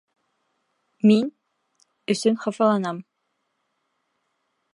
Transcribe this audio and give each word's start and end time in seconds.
Мин... 1.07 1.29
өсөн 2.15 2.35
хафаланам 2.47 2.97